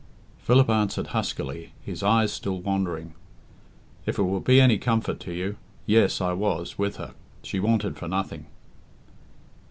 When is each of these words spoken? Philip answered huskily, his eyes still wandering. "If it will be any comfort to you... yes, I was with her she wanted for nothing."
Philip 0.39 0.67
answered 0.67 1.05
huskily, 1.13 1.73
his 1.83 2.01
eyes 2.01 2.33
still 2.33 2.59
wandering. 2.59 3.13
"If 4.07 4.17
it 4.17 4.23
will 4.23 4.39
be 4.39 4.59
any 4.59 4.79
comfort 4.79 5.19
to 5.19 5.31
you... 5.31 5.57
yes, 5.85 6.19
I 6.19 6.33
was 6.33 6.75
with 6.75 6.95
her 6.95 7.13
she 7.43 7.59
wanted 7.59 7.97
for 7.99 8.07
nothing." 8.07 8.47